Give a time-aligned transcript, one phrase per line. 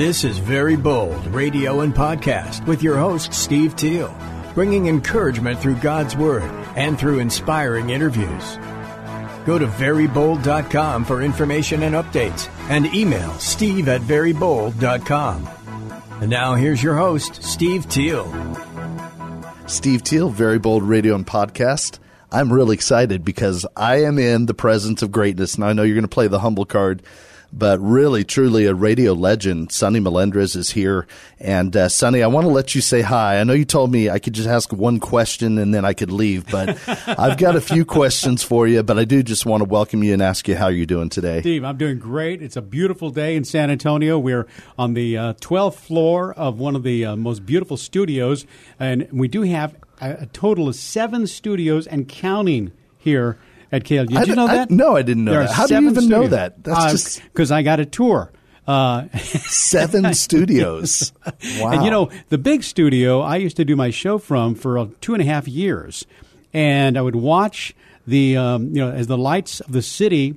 [0.00, 4.16] This is Very Bold Radio and Podcast with your host, Steve Teal,
[4.54, 8.56] bringing encouragement through God's Word and through inspiring interviews.
[9.44, 15.46] Go to verybold.com for information and updates and email steve at verybold.com.
[16.22, 18.24] And now here's your host, Steve Teal.
[19.66, 21.98] Steve Teal, Very Bold Radio and Podcast.
[22.32, 25.56] I'm really excited because I am in the presence of greatness.
[25.56, 27.02] And I know you're going to play the humble card
[27.52, 29.72] but really, truly a radio legend.
[29.72, 31.06] Sonny Melendrez is here.
[31.38, 33.40] And uh, Sonny, I want to let you say hi.
[33.40, 36.12] I know you told me I could just ask one question and then I could
[36.12, 38.82] leave, but I've got a few questions for you.
[38.82, 41.40] But I do just want to welcome you and ask you how you're doing today.
[41.40, 42.42] Steve, I'm doing great.
[42.42, 44.18] It's a beautiful day in San Antonio.
[44.18, 44.46] We're
[44.78, 48.46] on the uh, 12th floor of one of the uh, most beautiful studios,
[48.78, 53.38] and we do have a, a total of seven studios and counting here
[53.72, 54.06] at KL.
[54.06, 54.70] Did I you know I, that?
[54.70, 55.52] no, I didn't know There that.
[55.52, 56.62] How do you even know that?
[56.64, 58.32] That's just because I got a tour.
[58.66, 61.12] Uh, seven studios.
[61.60, 61.70] Wow.
[61.72, 64.86] And you know, the big studio I used to do my show from for uh,
[65.00, 66.06] two and a half years,
[66.52, 67.74] and I would watch
[68.06, 70.34] the um, you know as the lights of the city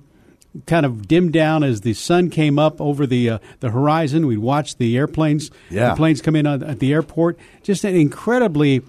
[0.67, 4.25] kind of dimmed down as the sun came up over the uh, the horizon.
[4.27, 5.89] We'd watch the airplanes, Yeah.
[5.89, 7.37] the planes come in at at the airport.
[7.63, 8.81] Just an incredibly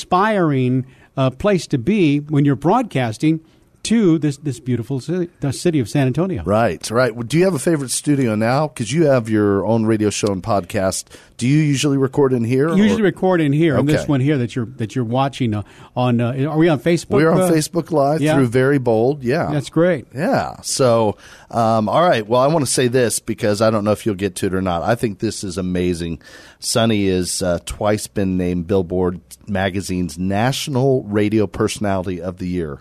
[0.00, 3.40] inspiring uh, place to be when you're broadcasting
[3.86, 6.42] to this this beautiful city, the city of San Antonio.
[6.44, 7.14] Right, right.
[7.14, 8.68] Well, do you have a favorite studio now?
[8.68, 11.04] Because you have your own radio show and podcast.
[11.36, 12.74] Do you usually record in here?
[12.74, 15.62] Usually or- record in here on this one here that you're that you're watching uh,
[15.94, 16.20] on.
[16.20, 17.10] Uh, are we on Facebook?
[17.10, 18.34] We're on uh, Facebook Live yeah.
[18.34, 19.22] through Very Bold.
[19.22, 20.06] Yeah, That's great.
[20.14, 20.60] Yeah.
[20.62, 21.16] So,
[21.50, 22.26] um, all right.
[22.26, 24.54] Well, I want to say this because I don't know if you'll get to it
[24.54, 24.82] or not.
[24.82, 26.20] I think this is amazing.
[26.58, 32.80] Sonny is uh, twice been named Billboard Magazine's National Radio Personality of the Year.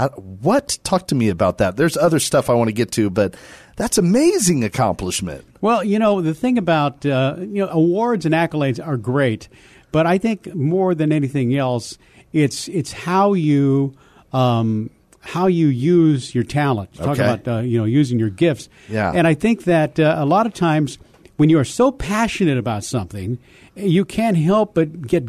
[0.00, 0.78] How, what?
[0.84, 1.76] Talk to me about that.
[1.76, 3.34] There's other stuff I want to get to, but
[3.76, 5.44] that's amazing accomplishment.
[5.60, 9.48] Well, you know the thing about uh, you know awards and accolades are great,
[9.92, 11.98] but I think more than anything else,
[12.32, 13.94] it's it's how you.
[14.32, 14.90] Um,
[15.22, 16.94] how you use your talent.
[16.94, 17.22] Talk Okay.
[17.22, 18.70] about uh, you know using your gifts.
[18.88, 19.12] Yeah.
[19.14, 20.96] And I think that uh, a lot of times
[21.36, 23.36] when you are so passionate about something,
[23.76, 25.28] you can't help but get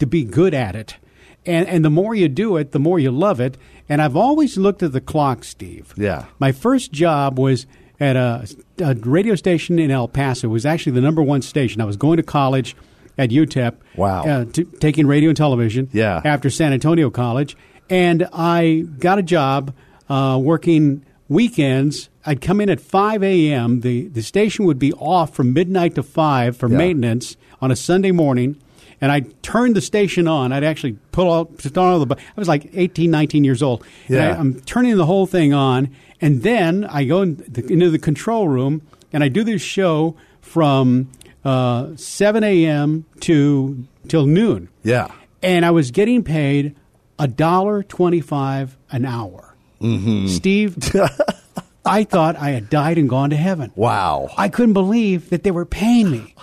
[0.00, 0.96] to be good at it.
[1.46, 3.56] And and the more you do it, the more you love it.
[3.88, 5.94] And I've always looked at the clock, Steve.
[5.96, 6.26] Yeah.
[6.38, 7.66] My first job was
[7.98, 8.46] at a,
[8.78, 10.46] a radio station in El Paso.
[10.48, 11.80] It was actually the number one station.
[11.80, 12.76] I was going to college
[13.18, 13.74] at UTEP.
[13.96, 14.22] Wow.
[14.24, 15.88] Uh, t- taking radio and television.
[15.92, 16.20] Yeah.
[16.24, 17.56] After San Antonio College,
[17.88, 19.74] and I got a job
[20.08, 22.08] uh, working weekends.
[22.26, 23.80] I'd come in at 5 a.m.
[23.80, 26.76] The the station would be off from midnight to five for Yeah.
[26.76, 28.56] maintenance on a Sunday morning.
[29.00, 30.52] And I turned the station on.
[30.52, 32.14] I'd actually pull out, put on the.
[32.16, 33.82] I was like 18, 19 years old.
[34.08, 34.28] And Yeah.
[34.34, 37.98] I, I'm turning the whole thing on, and then I go in the, into the
[37.98, 41.10] control room and I do this show from
[41.44, 43.06] uh, 7 a.m.
[43.20, 44.68] to till noon.
[44.82, 45.08] Yeah.
[45.42, 46.76] And I was getting paid
[47.18, 49.54] a dollar twenty-five an hour.
[49.80, 50.26] Mm-hmm.
[50.26, 50.76] Steve,
[51.86, 53.72] I thought I had died and gone to heaven.
[53.74, 54.28] Wow.
[54.36, 56.34] I couldn't believe that they were paying me.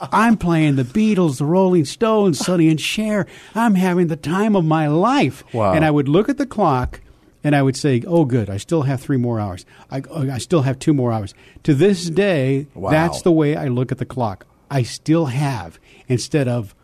[0.00, 3.26] I'm playing the Beatles, the Rolling Stones, Sonny and Cher.
[3.54, 5.44] I'm having the time of my life.
[5.54, 5.72] Wow.
[5.72, 7.00] And I would look at the clock
[7.42, 9.66] and I would say, "Oh, good, I still have three more hours.
[9.90, 11.34] I, I still have two more hours."
[11.64, 12.90] To this day, Wow.
[12.90, 14.46] that's the way I look at the clock.
[14.70, 15.78] I still have
[16.08, 16.74] instead of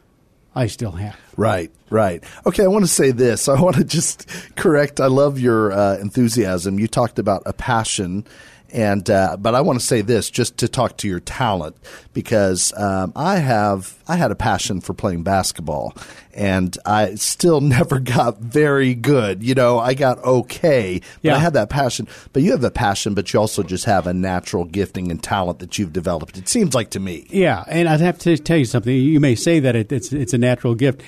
[0.54, 1.16] I still have.
[1.36, 2.22] Right, right.
[2.44, 3.48] Okay, I want to say this.
[3.48, 4.26] I want to just
[4.56, 5.00] correct.
[5.00, 6.78] I love your uh, enthusiasm.
[6.78, 8.26] You talked about a passion,
[8.72, 11.76] and uh, but I want to say this just to talk to your talent
[12.12, 15.94] because um, I have I had a passion for playing basketball,
[16.34, 19.42] and I still never got very good.
[19.42, 21.34] You know, I got okay, but Yeah.
[21.36, 22.08] I had that passion.
[22.32, 25.58] But you have a passion, but you also just have a natural gifting and talent
[25.60, 26.38] that you've developed.
[26.38, 27.26] It seems like to me.
[27.30, 28.94] Yeah, and I'd have to tell you something.
[28.94, 31.02] You may say that it, it's it's a natural gift.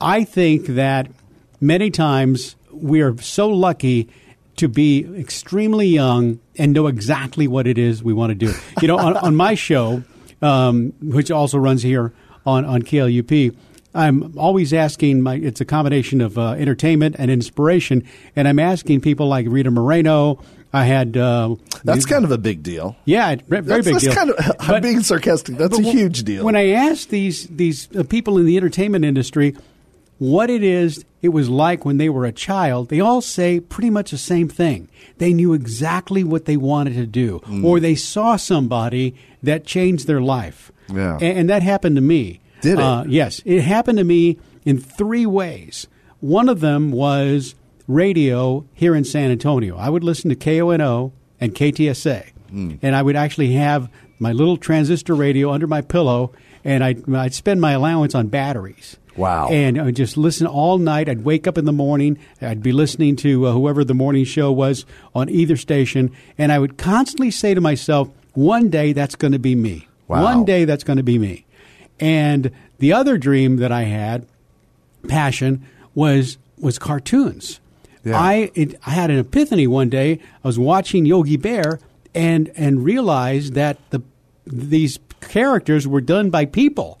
[0.00, 1.08] I think that
[1.60, 4.08] many times we are so lucky
[4.62, 8.52] to be extremely young and know exactly what it is we want to do.
[8.80, 10.02] You know, on, on my show,
[10.40, 12.12] um, which also runs here
[12.46, 13.54] on on KLUP.
[13.94, 15.34] I'm always asking my.
[15.34, 18.04] It's a combination of uh, entertainment and inspiration,
[18.36, 20.42] and I'm asking people like Rita Moreno.
[20.72, 22.96] I had uh, That's kind of a big deal.
[23.04, 24.14] yeah, very That's, big that's deal.
[24.14, 24.36] kind of.
[24.60, 25.56] I'm But- being sarcastic.
[25.58, 26.44] That's a huge deal.
[26.44, 29.54] When I asked these these uh, people in the entertainment industry
[30.22, 33.90] what it is it was like when they were a child, they all say pretty
[33.90, 34.88] much the same thing.
[35.18, 37.64] They knew exactly what they wanted to do, Mm.
[37.64, 40.70] or they saw somebody that changed their life.
[40.92, 41.18] Yeah.
[41.20, 42.40] A- and, that happened to me.
[42.60, 42.78] Did it?
[42.80, 45.86] Uh, yes, it happened to me in three ways.
[46.20, 47.54] One of them was
[47.88, 49.76] radio here in San Antonio.
[49.76, 52.72] I would listen to KONO and KTSA, Hmm.
[52.82, 56.32] and I would actually have my little transistor radio under my pillow,
[56.64, 58.96] and I'd, I'd spend my allowance on batteries.
[59.16, 59.48] Wow.
[59.48, 61.08] And I would just listen all night.
[61.08, 62.18] I'd wake up in the morning.
[62.40, 66.10] I'd be listening to uh, whoever the morning show was on either station.
[66.38, 69.88] And I would constantly say to myself, one day that's going to be me.
[70.08, 70.24] Wow.
[70.24, 71.44] One day that's going to be me.
[72.00, 74.26] And the other dream that I had,
[75.08, 77.60] passion, was was cartoons.
[78.04, 78.18] Yeah.
[78.18, 80.18] I it, I had an epiphany one day.
[80.42, 81.78] I was watching Yogi Bear
[82.14, 84.02] and and realized that the
[84.46, 86.98] these characters were done by people.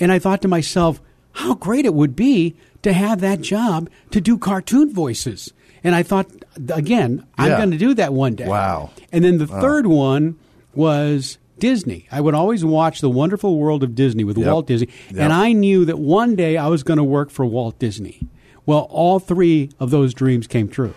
[0.00, 1.00] And I thought to myself,
[1.38, 5.52] how great it would be to have that job to do cartoon voices.
[5.84, 6.26] And I thought,
[6.70, 8.46] again, I'm going to do that one day.
[8.48, 8.90] Wow.
[9.12, 10.36] And then the third one
[10.74, 12.08] was Disney.
[12.10, 14.46] I would always watch The Wonderful World of Disney with Yep.
[14.46, 14.88] Walt Disney.
[15.10, 15.18] Yep.
[15.20, 18.26] And I knew that one day I was going to work for Walt Disney.
[18.66, 20.94] Well, all three of those dreams came true,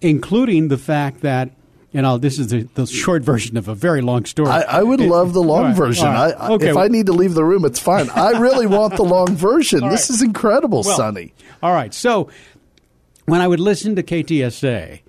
[0.00, 1.50] including the fact that,
[1.94, 4.50] and this is the, the short version of a very long story.
[4.50, 6.06] I, I would love the long right, version.
[6.06, 6.34] right.
[6.36, 6.68] I, Okay.
[6.70, 8.10] If I need to leave the room, it's fine.
[8.10, 9.88] I really want the long version.
[9.88, 11.32] This is incredible, Well, Sonny.
[11.62, 11.94] All right.
[11.94, 12.28] So
[13.26, 15.00] when I would listen to KTSA,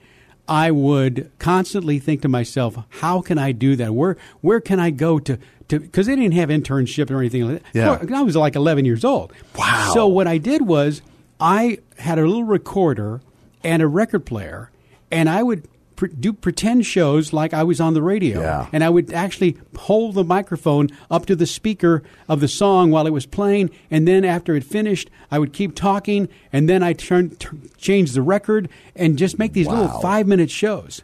[0.48, 3.94] I would constantly think to myself, how can I do that?
[3.96, 5.40] Where where can I go to
[5.70, 8.10] to because they didn't have internship or anything like that.
[8.10, 8.18] Yeah.
[8.18, 9.34] I was like 11 years old.
[9.58, 9.92] Wow.
[9.94, 11.02] So what I did was
[11.40, 13.22] I had a little recorder
[13.64, 14.70] and a record player,
[15.12, 18.42] and I would pre- do pretend shows like I was on the radio.
[18.42, 18.68] Yeah.
[18.72, 23.08] And I would actually hold the microphone up to the speaker of the song while
[23.08, 26.94] it was playing, and then after it finished, I would keep talking, and then I
[26.94, 27.48] turn t-
[27.78, 31.02] change the record and just make these little five minute shows.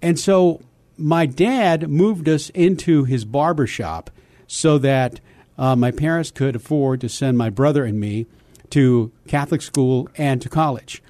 [0.00, 0.60] And so
[0.96, 4.10] my dad moved us into his barber shop
[4.46, 5.20] so that
[5.56, 8.26] uh, my parents could afford to send my brother and me
[8.70, 11.02] to Catholic school and to college.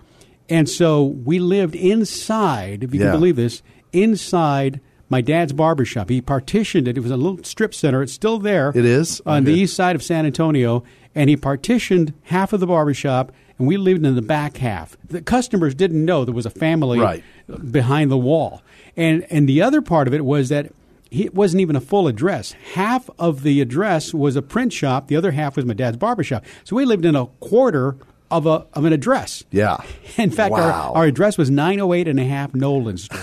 [0.48, 3.10] And so we lived inside, if you Yeah.
[3.10, 3.62] can believe this,
[3.92, 4.80] inside
[5.10, 6.10] my dad's barber shop.
[6.10, 6.96] He partitioned it.
[6.98, 8.02] It was a little strip center.
[8.02, 8.72] It's still there.
[8.74, 9.20] It is?
[9.24, 10.84] On the east side of San Antonio.
[11.14, 14.96] And he partitioned half of the barber shop, and we lived in the back half.
[15.08, 17.24] The customers didn't know there was a family Right.
[17.72, 18.62] behind the wall.
[18.96, 20.70] And and the other part of it was that
[21.10, 22.54] it wasn't even a full address.
[22.74, 25.08] Half of the address was a print shop.
[25.08, 26.44] The other half was my dad's barber shop.
[26.64, 27.96] So we lived in a quarter
[28.30, 29.44] of a of an address.
[29.50, 29.78] Yeah.
[30.16, 30.92] In fact, Wow.
[30.94, 33.22] our, our address was 908 and a half Nolan Street.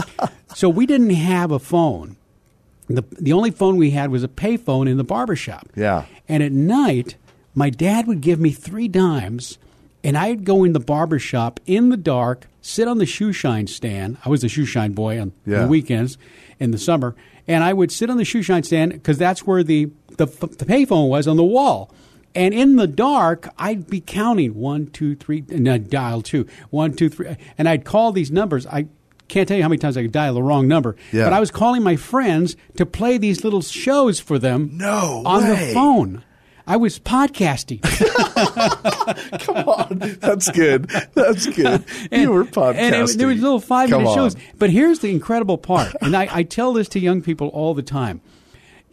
[0.54, 2.16] so we didn't have a phone.
[2.88, 5.68] The, the only phone we had was a payphone in the barber shop.
[5.74, 6.04] Yeah.
[6.28, 7.16] And at night,
[7.54, 9.58] my dad would give me three dimes,
[10.04, 13.66] and I'd go in the barber shop in the dark, sit on the shoe shine
[13.66, 14.18] stand.
[14.24, 15.62] I was a shoe shine boy on Yeah.
[15.62, 16.16] the weekends
[16.60, 17.16] in the summer,
[17.48, 19.86] and I would sit on the shoe shine stand because that's where the,
[20.16, 21.90] the the payphone was on the wall.
[22.36, 26.92] And in the dark, I'd be counting one, two, three, and I'd dial two, one,
[26.94, 28.66] two, three, and I'd call these numbers.
[28.66, 28.86] I
[29.28, 31.24] can't tell you how many times I could dial the wrong number, Yeah.
[31.24, 34.70] but I was calling my friends to play these little shows for them.
[34.74, 35.68] No on way.
[35.68, 36.22] the phone.
[36.68, 37.80] I was podcasting.
[39.40, 39.98] Come on.
[40.20, 40.88] That's good.
[41.14, 41.84] That's good.
[42.12, 42.74] you were podcasting.
[42.76, 44.16] And it, there was little five Come minute on.
[44.30, 44.36] shows.
[44.58, 47.82] But here's the incredible part, and I, I tell this to young people all the
[47.82, 48.20] time.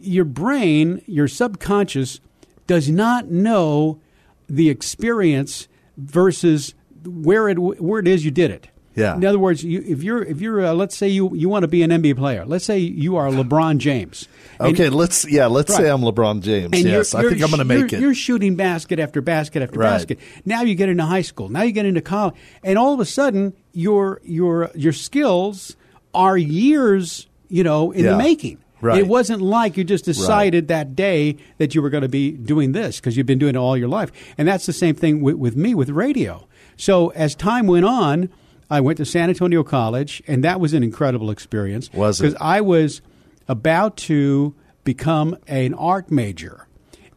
[0.00, 2.20] Your brain, your subconscious,
[2.66, 4.00] does not know
[4.48, 6.74] the experience versus
[7.04, 8.68] where it where it is you did it.
[8.96, 9.16] Yeah.
[9.16, 11.68] In other words, you, if you're if you're uh, let's say you you want to
[11.68, 12.44] be an NBA player.
[12.44, 14.28] Let's say you are LeBron James.
[14.60, 16.70] And- Okay, let's yeah, let's say I'm LeBron James.
[16.72, 18.00] and yes, you're- I think you're I'm going to make you're- it.
[18.00, 19.90] You're shooting basket after basket after Right.
[19.90, 20.20] basket.
[20.44, 21.48] Now you get into high school.
[21.48, 25.76] Now you get into college, and all of a sudden your your your skills
[26.14, 28.12] are years, you know, in Yeah.
[28.12, 28.58] the making.
[28.84, 28.98] Right.
[28.98, 32.72] It wasn't like you just decided that day that you were going to be doing
[32.72, 34.12] this because you've been doing it all your life.
[34.36, 36.46] And that's the same thing with, with me with radio.
[36.76, 38.28] So as time went on,
[38.68, 41.90] I went to San Antonio College, and that was an incredible experience.
[41.94, 42.24] Was it?
[42.24, 43.00] Because I was
[43.48, 46.66] about to become an art major,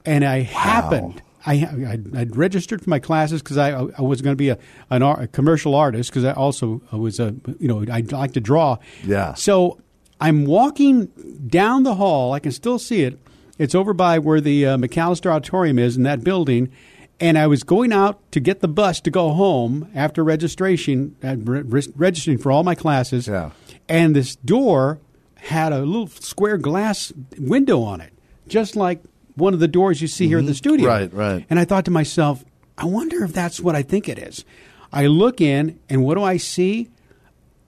[0.06, 1.22] and I happened.
[1.46, 4.58] I, I I'd registered for my classes because I I was going to be a
[4.90, 8.42] an art, a commercial artist because I also was a you know I like to
[8.42, 8.78] draw.
[9.06, 9.34] Yeah.
[9.34, 9.80] So
[10.20, 11.08] I'm walking
[11.48, 12.34] down the hall.
[12.34, 13.20] I can still see it.
[13.58, 16.72] It's over by where the uh, McAllister Auditorium is in that building.
[17.20, 21.36] And I was going out to get the bus to go home after registration, uh,
[21.38, 23.28] re- re- registering for all my classes.
[23.28, 23.52] Yeah.
[23.90, 25.00] And this door
[25.36, 28.14] had a little square glass window on it,
[28.48, 29.02] just like
[29.36, 30.88] one of the doors you see here in the studio.
[30.88, 31.46] Right, right.
[31.50, 32.44] And I thought to myself,
[32.78, 34.46] I wonder if that's what I think it is.
[34.92, 36.90] I look in, and what do I see?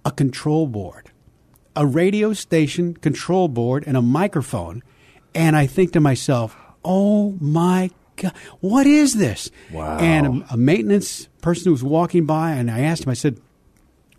[0.06, 1.09] A control board,
[1.80, 4.84] a radio station control board, and a microphone.
[5.34, 9.50] And I think to myself, oh my God, what is this?
[9.72, 9.98] Wow.
[9.98, 13.40] And a, a maintenance person who was walking by, and I asked him, I said,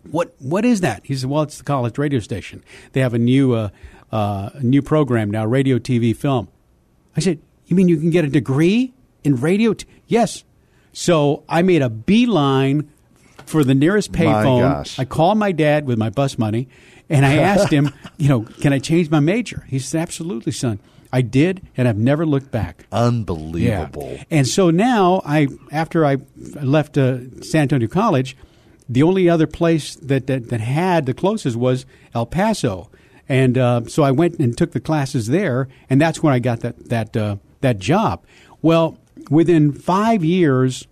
[0.09, 1.05] what what is that?
[1.05, 2.63] He said, "Well, it's the college radio station.
[2.93, 3.69] They have a new uh,
[4.11, 6.47] uh, new program now, radio, TV, film.
[7.15, 9.73] I said, You mean you can get a degree in radio?
[9.73, 9.85] T-?
[10.07, 10.43] Yes.
[10.91, 12.89] So I made a beeline
[13.45, 14.99] for the nearest payphone.
[14.99, 16.67] I called my dad with my bus money
[17.11, 19.65] and I asked him, you know, can I change my major?
[19.67, 20.79] He said, absolutely, son.
[21.13, 22.85] I did, and I've never looked back.
[22.91, 24.11] Unbelievable.
[24.13, 24.23] Yeah.
[24.31, 28.37] And so now, I after I left uh, San Antonio College,
[28.87, 32.89] the only other place that, that, that had the closest was El Paso.
[33.27, 36.61] And uh, so I went and took the classes there, and that's when I got
[36.61, 38.23] that, that, uh, that job.
[38.61, 38.97] Well,
[39.29, 40.87] within five years,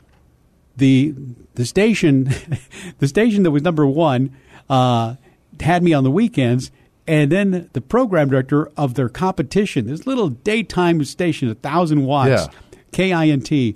[0.76, 1.14] the
[1.56, 2.30] the station
[3.00, 4.34] the station that was number one
[4.70, 5.16] uh,
[5.62, 6.72] had me on the weekends,
[7.08, 12.48] and then the program director of their competition, this little daytime station, a thousand watts,
[12.92, 13.76] KINT,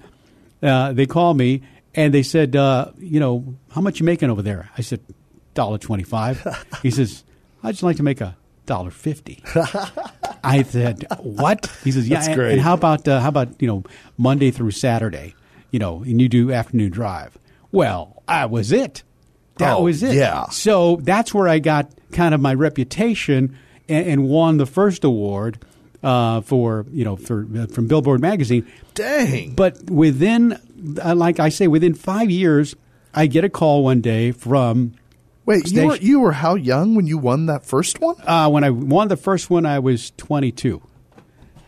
[0.61, 1.61] uh, they called me
[1.95, 4.69] and they said, uh, you know, how much you making over there?
[4.77, 5.01] I said,
[5.53, 6.45] dollar twenty five.
[6.81, 7.23] he says,
[7.61, 8.35] I'd just like to make a
[8.65, 9.43] dollar fifty.
[10.43, 12.51] I said, "What?" He says, "Yeah." That's and- great.
[12.53, 13.83] And how about uh, how about you know
[14.17, 15.35] Monday through Saturday,
[15.71, 17.37] you know, and you do afternoon drive?
[17.71, 19.03] Well, I was it.
[19.57, 20.15] That Oh, was it.
[20.15, 20.45] yeah.
[20.49, 23.57] So that's where I got kind of my reputation
[23.87, 25.59] and, and won the first award
[26.01, 28.65] uh, for you know for uh, from Billboard magazine.
[28.93, 29.53] Dang.
[29.55, 30.59] But within,
[31.03, 32.75] uh, like I say, within five years,
[33.13, 34.93] I get a call one day from
[35.45, 38.15] Wait, you were, you were how young when you won that first one?
[38.25, 40.81] uh, when I won the first one, I was 22.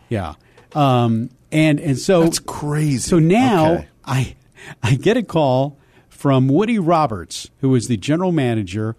[0.08, 0.34] Yeah,
[0.74, 2.98] um, and and so That's crazy.
[2.98, 3.88] So now Okay.
[4.04, 4.36] I
[4.82, 5.78] I get a call
[6.26, 8.96] from Woody Roberts, who is the general manager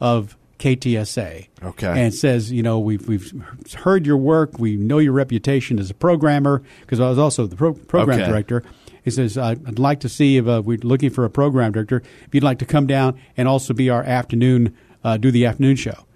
[0.00, 1.48] of KTSA.
[1.62, 1.86] Okay.
[2.04, 3.30] and says, you know, we've we've
[3.76, 4.58] heard your work.
[4.58, 8.30] We know your reputation as a programmer because I was also the pro- program Okay.
[8.30, 8.62] director.
[9.04, 12.02] He says, I'd like to see if uh, we're looking for a program director.
[12.26, 15.76] If you'd like to come down and also be our afternoon, uh, do the afternoon
[15.76, 16.06] show.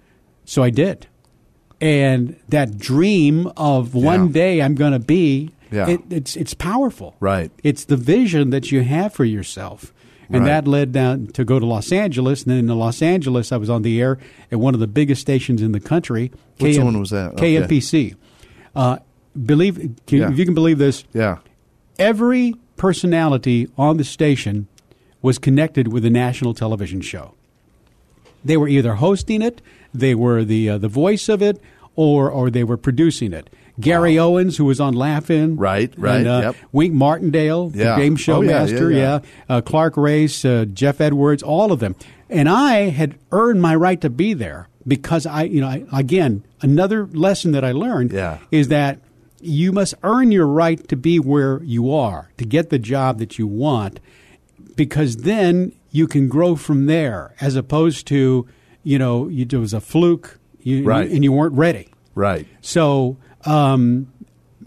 [0.45, 1.05] So I did.
[1.79, 4.31] And that dream of one Yeah.
[4.33, 5.89] day I'm going to be, Yeah.
[5.89, 7.15] it, it's, it's powerful.
[7.19, 7.51] Right.
[7.63, 9.91] It's the vision that you have for yourself.
[10.29, 10.47] And Right.
[10.47, 12.43] that led down to go to Los Angeles.
[12.43, 14.17] And then in Los Angeles, I was on the air
[14.51, 16.31] at one of the biggest stations in the country.
[16.59, 17.33] Which one was that?
[17.33, 17.55] Okay.
[17.57, 18.15] KMPC.
[18.75, 18.97] Uh,
[19.45, 19.77] believe,
[20.07, 20.31] can, Yeah.
[20.31, 21.37] if you can believe this, Yeah.
[21.99, 24.67] every personality on the station
[25.21, 27.33] was connected with a national television show.
[28.43, 29.61] They were either hosting it,
[29.93, 31.59] they were the uh, the voice of it,
[31.95, 33.49] or or they were producing it.
[33.79, 36.55] Gary Owens, who was on Laugh-In, Right, right, and, uh, yep.
[36.71, 37.95] Wink Martindale, Yeah.
[37.95, 39.19] the game show Oh, yeah, master, yeah.
[39.49, 41.95] Uh, Clark Race, uh, Jeff Edwards, all of them,
[42.29, 46.43] and I had earned my right to be there because I, you know, I, again,
[46.61, 48.13] another lesson that I learned
[48.51, 48.99] is that
[49.41, 53.37] you must earn your right to be where you are to get the job that
[53.37, 53.99] you want
[54.75, 58.47] because then you can grow from there as opposed to
[58.83, 61.09] you know you, it was a fluke you, Right.
[61.09, 62.47] and you weren't ready Right.
[62.61, 64.11] so um,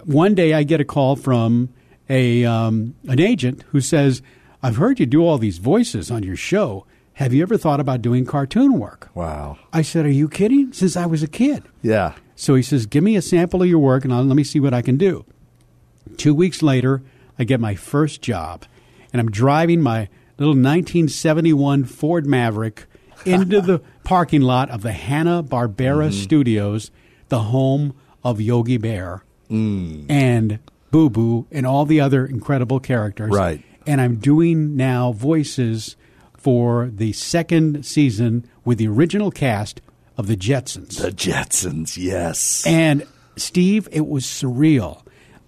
[0.04, 1.68] one day I get a call from
[2.08, 4.22] a um, an agent who says,
[4.62, 6.86] "I've heard you do all these voices on your show.
[7.14, 9.58] Have you ever thought about doing cartoon work?" Wow.
[9.72, 10.72] I said, "Are you kidding?
[10.72, 12.14] Since I was a kid." Yeah.
[12.36, 14.60] So he says, "Give me a sample of your work, and I'll, let me see
[14.60, 15.24] what I can do."
[16.16, 17.02] Two weeks later,
[17.38, 18.64] I get my first job,
[19.12, 20.08] and I'm driving my
[20.38, 22.86] little 1971 Ford Maverick
[23.26, 26.22] into the parking lot of the Hanna Barbera Mm-hmm.
[26.22, 26.90] Studios,
[27.28, 27.94] the home
[28.24, 30.06] of Yogi Bear Mm.
[30.10, 30.58] and
[30.90, 33.30] Boo Boo and all the other incredible characters.
[33.30, 33.62] Right.
[33.86, 35.96] And I'm doing now voices
[36.36, 39.80] for the second season with the original cast
[40.18, 41.00] of the Jetsons.
[41.00, 42.64] The Jetsons, yes.
[42.66, 43.06] And
[43.36, 45.02] Steve, it was surreal.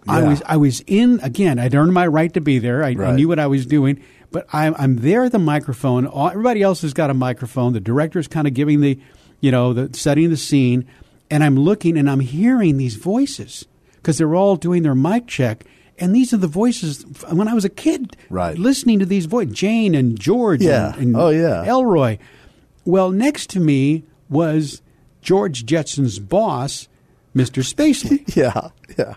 [0.09, 1.59] I was I was in again.
[1.59, 2.83] I'd earned my right to be there.
[2.83, 6.07] I, I knew what I was doing, but I'm I'm there at the microphone.
[6.07, 7.75] All, everybody else has got a microphone.
[7.75, 8.99] The director's kind of giving the,
[9.41, 10.87] you know, the setting the scene,
[11.31, 15.65] and I'm looking and I'm hearing these voices because they're all doing their mic check.
[15.99, 18.57] And these are the voices when I was a kid, Right.
[18.59, 20.95] Listening to these voices, Jane and George, Yeah.
[20.95, 21.65] and, and Oh, yeah.
[21.65, 22.17] Elroy.
[22.87, 24.81] Well, next to me was
[25.21, 26.89] George Jetson's boss,
[27.37, 27.63] Mr.
[27.63, 28.25] Spacely.
[28.37, 28.69] yeah.
[28.99, 29.15] Yeah.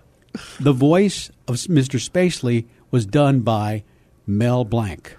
[0.60, 2.00] the voice of Mr.
[2.06, 3.84] Spacely was done by
[4.28, 5.16] Mel Blanc.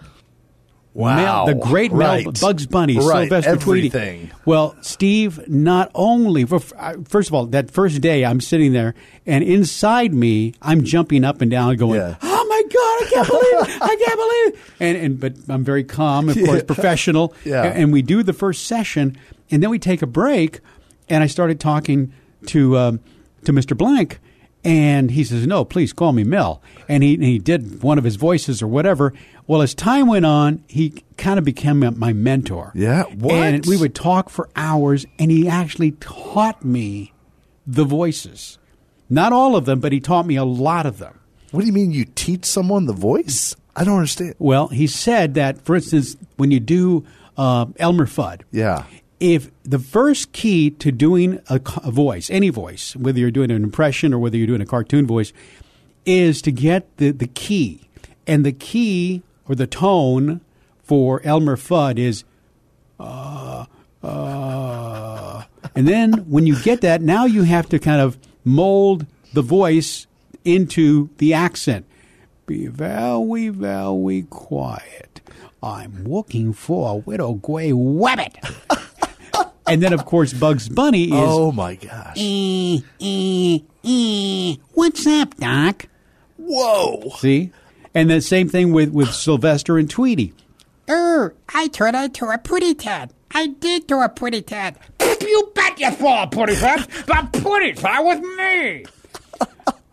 [0.94, 1.16] Wow.
[1.16, 2.24] Mel, the great Right.
[2.24, 3.28] Mel Bugs Bunny, Right.
[3.28, 3.88] Sylvester Tweety.
[3.88, 4.30] Everything.
[4.44, 8.94] Well, Steve, not only first of all, that first day I'm sitting there,
[9.26, 12.14] and inside me I'm jumping up and down, going, Yeah.
[12.22, 13.82] "Oh my God, I can't believe it!
[13.82, 17.34] I can't believe it!" And and but I'm very calm, of course, professional.
[17.44, 17.64] Yeah.
[17.64, 19.16] And, and we do the first session,
[19.50, 20.60] and then we take a break,
[21.08, 22.12] and I started talking
[22.46, 23.00] to um,
[23.44, 23.76] to Mr.
[23.76, 24.20] Blanc.
[24.66, 28.16] And he says, "No, please call me Mel." And he he did one of his
[28.16, 29.12] voices or whatever.
[29.46, 32.72] Well, as time went on, he kind of became my mentor.
[32.74, 33.34] Yeah, what?
[33.34, 37.12] And we would talk for hours, and he actually taught me
[37.66, 38.58] the voices.
[39.10, 41.20] Not all of them, but he taught me a lot of them.
[41.50, 43.54] What do you mean you teach someone the voice?
[43.76, 44.34] I don't understand.
[44.38, 47.04] Well, he said that, for instance, when you do
[47.36, 48.84] uh, Elmer Fudd, Yeah.
[49.20, 53.62] if the first key to doing a, a voice, any voice, whether you're doing an
[53.62, 55.32] impression or whether you're doing a cartoon voice,
[56.06, 57.82] is to get the, the key.
[58.26, 60.40] And the key or the tone
[60.82, 62.24] for Elmer Fudd is,
[63.00, 63.64] uh,
[64.02, 65.42] uh.
[65.74, 70.06] And then when you get that, now you have to kind of mold the voice
[70.44, 71.86] into the accent.
[72.46, 75.20] Be very, very quiet.
[75.62, 78.36] I'm looking for a little gray rabbit.
[79.66, 81.12] and then, of course, Bugs Bunny is.
[81.14, 82.16] Oh my gosh.
[82.18, 84.56] "Eh, eh, eh.
[84.74, 85.86] What's up, Doc?
[86.36, 87.10] Whoa.
[87.18, 87.50] See?
[87.94, 90.32] And the same thing with, with Sylvester and Tweety.
[90.88, 93.12] Er, I turned into a putty tat.
[93.30, 94.76] I did do a putty tat.
[95.00, 96.88] You bet you saw a putty tat.
[97.06, 98.84] The putty tat was me.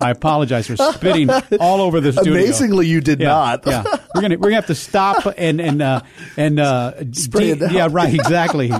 [0.01, 1.29] I apologize for spitting
[1.60, 2.34] all over the studio.
[2.34, 3.67] Amazingly, you did yeah, not.
[3.67, 3.84] yeah,
[4.15, 6.01] we're gonna we're gonna have to stop and and uh,
[6.38, 7.74] and uh, Spray it de- down.
[7.74, 8.72] Yeah, right, exactly.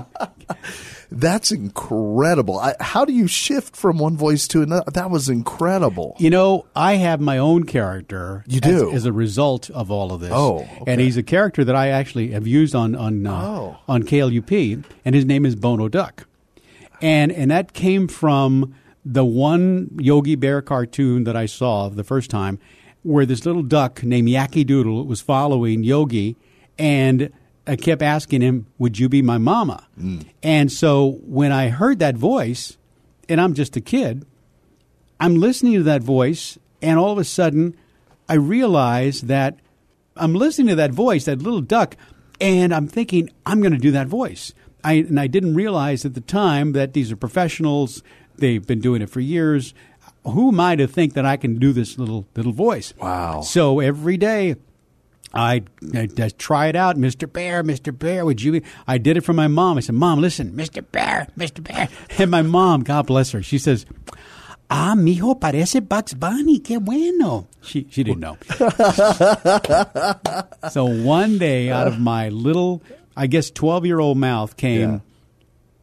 [1.14, 2.58] That's incredible.
[2.58, 4.90] I, how do you shift from one voice to another?
[4.92, 6.16] That was incredible.
[6.18, 8.44] You know, I have my own character.
[8.46, 8.92] You as- do?
[8.92, 10.30] as, a result of all of this.
[10.32, 10.84] Oh, okay.
[10.92, 13.78] and he's a character that I actually have used on on uh, Oh.
[13.88, 16.26] on KLUP, and his name is Bono Duck,
[17.00, 22.30] and and that came from the one Yogi Bear cartoon that I saw the first
[22.30, 22.58] time,
[23.02, 26.36] where this little duck named Yakky Doodle was following Yogi,
[26.78, 27.30] and
[27.66, 30.26] I kept asking him, "Would you be my mama?" Mm.
[30.42, 32.76] And so when I heard that voice,
[33.28, 34.24] and I'm just a kid.
[35.20, 37.76] I'm listening to that voice, and all of a sudden,
[38.28, 39.58] I realize that
[40.16, 41.96] I'm listening to that voice, that little duck,
[42.40, 44.52] and I'm thinking, I'm going to do that voice.
[44.84, 48.02] I, and I didn't realize at the time that these are professionals.
[48.36, 49.74] They've been doing it for years.
[50.24, 52.92] Who am I to think that I can do this little little voice?
[52.98, 53.42] Wow.
[53.42, 54.56] So every day,
[55.34, 55.62] I,
[55.94, 56.96] I, I try it out.
[56.96, 57.32] Mr.
[57.32, 57.96] Bear, Mr.
[57.96, 58.52] Bear, would you?
[58.52, 59.78] be-" I did it for my mom.
[59.78, 60.84] I said, Mom, listen, Mr.
[60.92, 61.62] Bear, Mr.
[61.62, 61.88] Bear.
[62.18, 63.86] And my mom, God bless her, she says,
[64.70, 66.58] Ah, mijo, parece Bugs Bunny.
[66.58, 67.46] Qué bueno.
[67.60, 68.38] She, she didn't know.
[70.70, 72.82] so one day, out of my little,
[73.14, 75.02] I guess, 12 year old mouth came,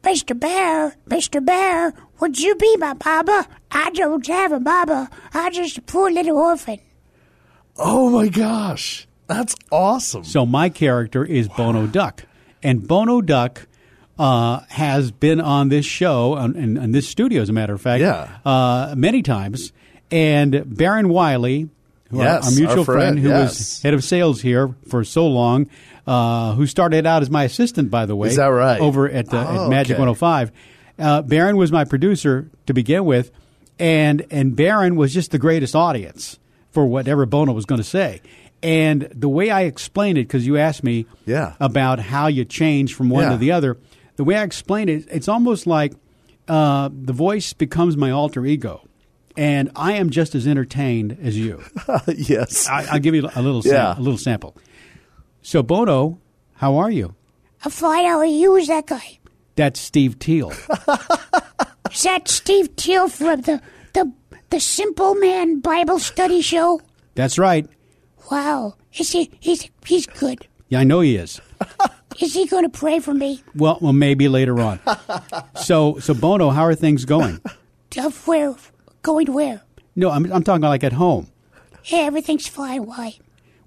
[0.01, 0.39] Mr.
[0.39, 1.45] Bear, Mr.
[1.45, 3.47] Bear, would you be my mama?
[3.69, 5.09] I don't have a mama.
[5.33, 6.79] I'm just a poor little orphan.
[7.77, 9.07] Oh my gosh.
[9.29, 10.23] That's awesome.
[10.25, 12.25] So my character is Bono Duck,
[12.61, 13.67] and Bono Duck
[14.17, 17.81] uh, has been on this show on, in, in this studio, as a matter of
[17.81, 18.27] fact, Yeah.
[18.43, 19.71] uh, many times.
[20.11, 21.69] And Baron Wiley,
[22.09, 23.57] who Yes, our, our mutual our friend, who yes.
[23.59, 25.69] was head of sales here for so long,
[26.07, 28.81] uh, who started out as my assistant, by the way, Is that right?
[28.81, 30.01] Over at, uh, Oh, at Magic okay.
[30.01, 30.51] 105.
[30.97, 33.31] Uh, Baron was my producer to begin with,
[33.77, 36.39] and and Baron was just the greatest audience
[36.71, 38.21] for whatever Bono was going to say.
[38.61, 41.53] And the way I explained it, because you asked me Yeah.
[41.59, 43.29] about how you change from one Yeah.
[43.31, 43.77] to the other,
[44.17, 45.93] the way I explain it, it's almost like
[46.47, 48.81] uh, the voice becomes my alter ego,
[49.37, 51.63] and I am just as entertained as you.
[52.07, 52.67] yes.
[52.67, 53.97] I, I'll give you a little sam- Yeah.
[53.97, 54.57] a little sample.
[55.41, 56.19] So Bono,
[56.55, 57.13] how are you?
[57.63, 58.05] I'm fine.
[58.05, 58.55] How are you?
[58.55, 59.19] Who's that guy?
[59.55, 60.51] That's Steve Teal.
[61.91, 63.61] Is that Steve Teal from the
[63.93, 64.11] the
[64.49, 66.81] the Simple Man Bible Study Show?
[67.15, 67.67] That's right.
[68.31, 68.75] Wow.
[68.93, 69.31] Is he?
[69.39, 70.47] He's he's good.
[70.69, 71.41] Yeah, I know he is.
[72.19, 73.41] Is he going to pray for me?
[73.55, 74.79] Well, well, maybe later on.
[75.55, 77.39] so, so Bono, how are things going?
[78.25, 78.55] Where?
[79.03, 79.61] Going to where?
[79.95, 81.27] No, I'm, I'm talking like at home.
[81.81, 82.85] Hey, everything's fine.
[82.85, 83.17] Why?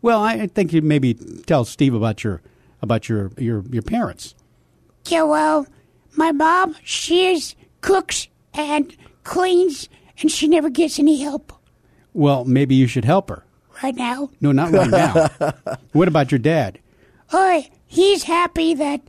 [0.03, 2.43] Well, I think you maybe tell Steve about your
[2.83, 4.35] about your your your parents.
[5.07, 5.67] Yeah, well,
[6.17, 8.95] my mom, she is cooks and
[9.25, 9.89] cleans,
[10.21, 11.53] and she never gets any help
[12.13, 13.45] Well, maybe you should help her.
[13.83, 14.31] Right now.
[14.41, 15.77] No, not right now.
[15.93, 16.79] what about your dad?
[17.33, 19.01] Oh, he's happy that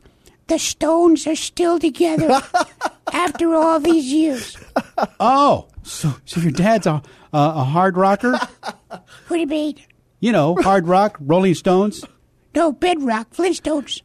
[0.46, 2.40] the Stones are still together
[3.12, 4.56] after all these years.
[5.20, 8.38] Oh, so so your dad's a a, a hard rocker?
[9.26, 9.76] What do you mean?
[10.20, 12.04] You know, hard rock, Rolling Stones.
[12.54, 14.02] No, bedrock, Flintstones.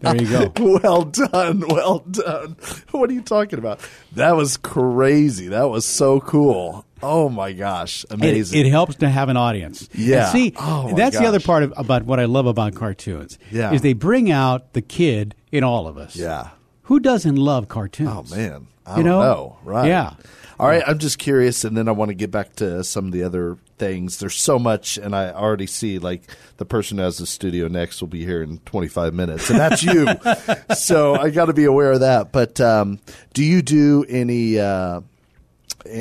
[0.00, 0.52] There you go.
[0.82, 1.62] Well done.
[1.68, 2.56] Well done.
[2.90, 3.80] What are you talking about?
[4.12, 5.48] That was crazy.
[5.48, 6.84] That was so cool.
[7.02, 8.04] Oh my gosh.
[8.10, 8.66] Amazing.
[8.66, 9.88] it helps to have an audience.
[9.94, 10.24] Yeah.
[10.24, 13.38] And see, Oh, that's the other part of, about what I love about cartoons.
[13.50, 13.72] Yeah.
[13.72, 16.16] Is they bring out the kid in all of us.
[16.16, 16.50] yeah.
[16.82, 18.32] Who doesn't love cartoons?
[18.32, 18.66] Oh man.
[18.86, 19.20] I you don't know?
[19.20, 19.58] know.
[19.64, 19.88] Right.
[19.88, 20.14] Yeah.
[20.58, 20.82] All right.
[20.86, 23.58] I'm just curious, and then I want to get back to some of the other
[23.78, 24.18] things.
[24.18, 26.22] There's so much, and I already see like
[26.56, 29.82] the person who has the studio next will be here in 25 minutes, and that's
[29.84, 30.08] you.
[30.74, 32.32] so I got to be aware of that.
[32.32, 32.98] But um,
[33.34, 34.58] do you do any?
[34.58, 35.02] Uh,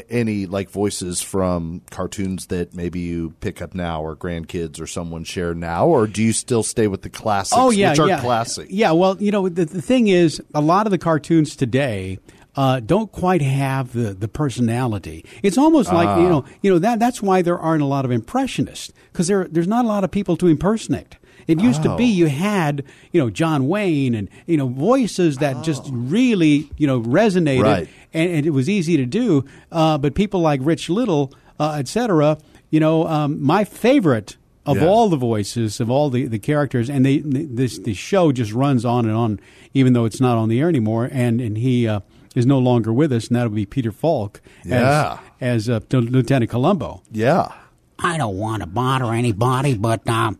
[0.09, 5.23] any like voices from cartoons that maybe you pick up now or grandkids or someone
[5.23, 8.19] share now or do you still stay with the classics Oh yeah, which are yeah,
[8.21, 12.19] classic Yeah, well, you know, the, the thing is, a lot of the cartoons today
[12.55, 15.23] uh, don't quite have the, the personality.
[15.43, 16.21] It's almost like Ah.
[16.21, 19.47] you know, you know that that's why there aren't a lot of impressionists because there
[19.49, 21.17] there's not a lot of people to impersonate.
[21.47, 22.07] It used to be Oh.
[22.07, 26.99] you had you know John Wayne and you know voices that just really you know
[27.01, 27.87] resonated Right.
[28.13, 29.45] and, and it was easy to do.
[29.71, 32.37] Uh, but people like Rich Little, uh, et cetera,
[32.69, 34.87] you know, um, my favorite of Yeah.
[34.87, 38.83] all the voices of all the, the characters, and they, this the show just runs
[38.83, 39.39] on and on,
[39.73, 41.07] even though it's not on the air anymore.
[41.11, 42.01] And and he uh,
[42.35, 45.19] is no longer with us, and that'll be Peter Falk Yeah.
[45.39, 47.01] as as uh, Lieutenant Columbo.
[47.11, 47.53] yeah
[47.99, 50.37] I don't want to bother anybody, but um,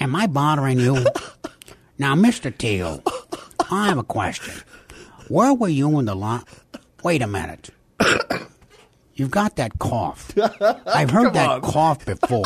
[0.00, 0.94] am I bothering you?
[1.98, 2.56] now, Mr.
[2.56, 3.02] Teal,
[3.70, 4.54] I have a question.
[5.28, 6.48] Where were you in the lot?
[7.04, 7.70] Wait a minute.
[9.14, 10.32] You've got that cough.
[10.86, 12.42] I've heard that cough before.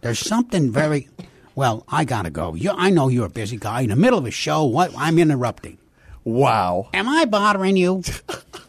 [0.00, 1.08] There's something very.
[1.54, 2.54] Well, I gotta go.
[2.54, 4.64] You, I know you're a busy guy in the middle of a show.
[4.64, 4.92] What?
[4.96, 5.78] I'm interrupting.
[6.24, 8.02] wow Am I bothering you?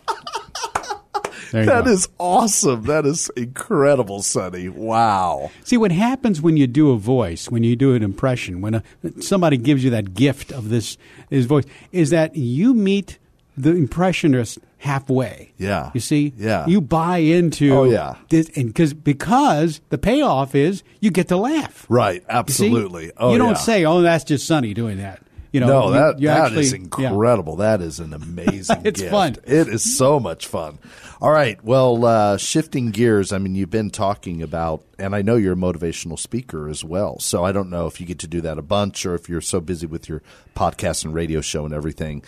[1.53, 1.91] You That go.
[1.91, 2.83] is awesome.
[2.83, 4.69] That is incredible, Sonny.
[4.69, 5.51] Wow.
[5.63, 8.83] See what happens when you do a voice, when you do an impression, when a,
[9.21, 10.97] somebody gives you that gift of this
[11.29, 13.19] his voice, is that you meet
[13.55, 15.53] the impressionist halfway.
[15.57, 15.91] Yeah.
[15.93, 16.33] you see.
[16.37, 16.65] Yeah.
[16.67, 17.73] you buy into.
[17.73, 18.15] Oh, yeah.
[18.29, 21.85] this, and because because the payoff is you get to laugh.
[21.87, 22.21] Right.
[22.21, 22.27] You?
[22.29, 23.11] Absolutely.
[23.15, 23.53] Oh, you don't yeah.
[23.55, 25.21] say, "Oh, that's just Sonny doing that."
[25.53, 26.79] You know, No, you- that you that actually, is yeah.
[26.79, 27.55] incredible.
[27.57, 28.81] That is an amazing.
[28.83, 29.11] It's gift.
[29.11, 29.37] fun.
[29.45, 30.79] It is so much fun.
[31.21, 31.63] All right.
[31.63, 33.31] Well, uh, shifting gears.
[33.31, 37.19] I mean, you've been talking about, and I know you're a motivational speaker as well.
[37.19, 39.39] So I don't know if you get to do that a bunch, or if you're
[39.39, 40.21] so busy with your
[40.55, 42.23] podcast and radio show and everything.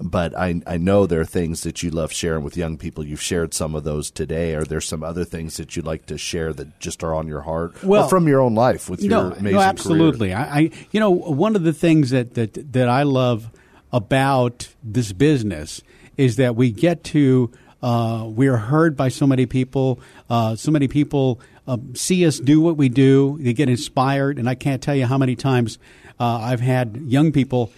[0.00, 3.06] But I, I know there are things that you love sharing with young people.
[3.06, 4.54] You've shared some of those today.
[4.54, 7.42] Are there some other things that you'd like to share that just are on your
[7.42, 9.60] heart, Well, or from your own life with your no, amazing no, career?
[9.60, 10.32] absolutely.
[10.34, 13.50] I, I, you know, one of the things that, that that I love
[13.92, 15.80] about this business
[16.16, 17.50] is that we get to
[17.82, 20.00] uh, we are heard by so many people.
[20.30, 23.36] Uh, so many people uh, see us do what we do.
[23.40, 25.78] They get inspired, and I can't tell you how many times
[26.18, 27.70] uh, I've had young people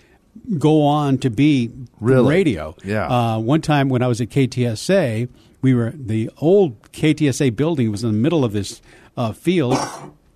[0.58, 1.70] go on to be
[2.00, 2.28] Really?
[2.30, 2.74] radio.
[2.84, 3.06] Yeah.
[3.06, 5.28] Uh, one time when I was at KTSA,
[5.62, 8.80] we were the old KTSA building was in the middle of this
[9.16, 9.76] uh, field.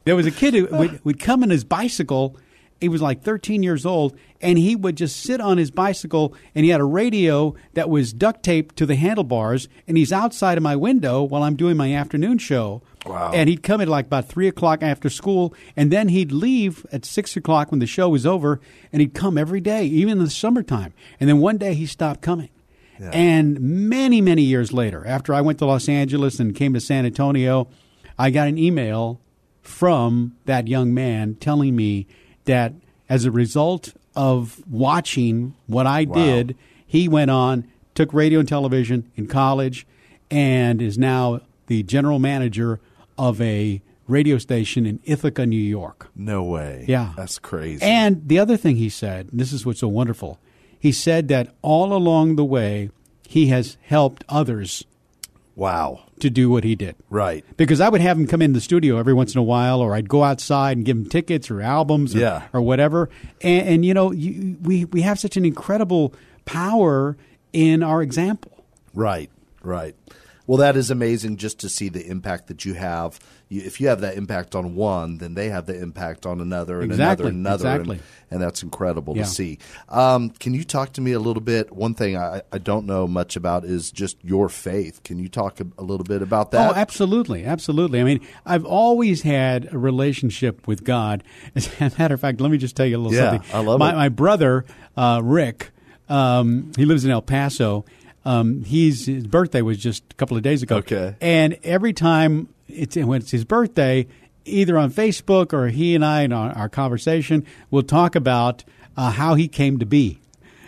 [0.04, 2.36] There was a kid who would, would come in his bicycle.
[2.80, 6.64] He was like 13 years old, and he would just sit on his bicycle, and
[6.64, 10.62] he had a radio that was duct taped to the handlebars, and he's outside of
[10.64, 12.80] my window while I'm doing my afternoon show.
[13.11, 13.33] Wow.
[13.35, 17.05] And he'd come at like about three o'clock after school, and then he'd leave at
[17.05, 18.61] six o'clock when the show was over,
[18.92, 20.92] and he'd come every day, even in the summertime.
[21.18, 22.51] And then one day he stopped coming.
[23.12, 27.07] And many, many years later, after I went to Los Angeles and came to San
[27.07, 27.66] Antonio,
[28.18, 29.23] I got an email
[29.62, 32.07] from that young man telling me
[32.44, 32.75] that
[33.09, 39.11] as a result of watching what I did, he went on, took radio and television
[39.16, 39.87] in college,
[40.31, 42.81] and is now the general manager
[43.20, 46.09] of a radio station in Ithaca, New York.
[46.16, 46.85] No way.
[46.88, 47.12] Yeah.
[47.16, 47.83] That's crazy.
[47.85, 50.40] And the other thing he said, and this is what's so wonderful,
[50.78, 52.90] he said that all along the way,
[53.28, 54.85] he has helped others
[55.54, 56.00] wow.
[56.18, 56.96] to do what he did.
[57.11, 57.44] Right.
[57.56, 59.94] Because I would have him come in the studio every once in a while, or
[59.94, 62.48] I'd go outside and give him tickets or albums or, Yeah.
[62.52, 63.11] or whatever.
[63.42, 66.14] And, and you know, you, we, we have such an incredible
[66.46, 67.16] power
[67.52, 68.64] in our example.
[68.94, 69.30] Right.
[69.62, 69.94] Right.
[70.50, 73.20] Well, that is amazing just to see the impact that you have.
[73.48, 76.80] You, if you have that impact on one, then they have the impact on another
[76.80, 77.70] and Exactly, another and another.
[77.82, 77.96] exactly.
[77.98, 79.22] And, and that's incredible Yeah.
[79.22, 79.58] to see.
[79.88, 81.70] Um, can you talk to me a little bit?
[81.72, 85.04] One thing I, I don't know much about is just your faith.
[85.04, 86.68] Can you talk a, a little bit about that?
[86.68, 88.00] Oh, absolutely, absolutely.
[88.00, 91.22] I mean, I've always had a relationship with God.
[91.54, 93.54] As a matter of fact, let me just tell you a little Yeah, something.
[93.54, 93.94] I love my, it.
[93.94, 94.64] My brother,
[94.96, 95.70] uh, Rick,
[96.08, 97.84] um, he lives in El Paso.
[98.24, 100.76] Um, he's his birthday was just a couple of days ago.
[100.76, 101.16] Okay.
[101.20, 104.06] and every time it's when it's his birthday,
[104.44, 108.62] either on Facebook or he and I in our, our conversation will talk about
[108.96, 110.18] uh, how he came to be.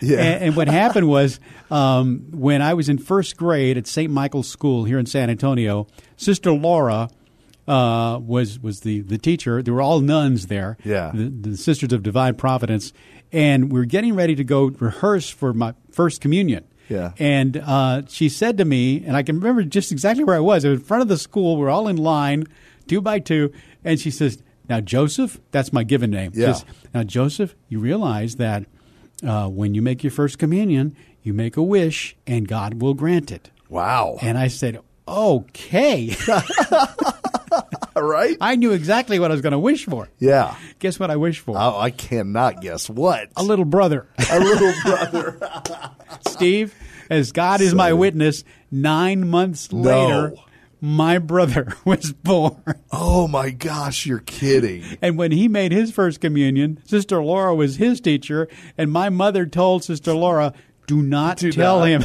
[0.01, 0.17] Yeah.
[0.19, 1.39] And, and what happened was
[1.71, 4.11] um, when I was in first grade at St.
[4.11, 5.87] Michael's School here in San Antonio,
[6.17, 7.09] Sister Laura
[7.67, 9.61] uh, was was the, the teacher.
[9.63, 11.11] There were all nuns there, Yeah.
[11.13, 12.91] the, the Sisters of Divine Providence,
[13.31, 16.65] and we were getting ready to go rehearse for my first communion.
[16.89, 17.13] Yeah.
[17.17, 20.65] And uh, she said to me, and I can remember just exactly where I was.
[20.65, 21.57] It was in front of the school.
[21.57, 22.45] We're all in line,
[22.87, 23.51] two by two.
[23.83, 26.31] And she says, Now, Joseph, that's my given name.
[26.33, 26.53] Yeah.
[26.53, 28.65] says, now, Joseph, you realize that
[29.25, 33.31] uh, when you make your first communion, you make a wish and God will grant
[33.31, 33.49] it.
[33.69, 34.17] Wow.
[34.21, 36.15] And I said, Okay.
[38.01, 38.37] Right.
[38.41, 40.09] I knew exactly what I was going to wish for.
[40.19, 40.55] Yeah.
[40.79, 41.55] Guess what I wished for?
[41.57, 43.29] Oh, I cannot guess what.
[43.35, 44.07] a little brother.
[44.31, 45.39] A little brother.
[46.27, 46.73] Steve,
[47.09, 49.81] as God is my witness, nine months No.
[50.07, 50.33] later,
[50.81, 52.61] my brother was born.
[52.91, 54.83] oh my gosh, you're kidding.
[55.01, 59.45] And when he made his first communion, Sister Laura was his teacher, and my mother
[59.45, 60.53] told Sister Laura,
[60.87, 61.87] do not Do tell not.
[61.87, 62.03] him.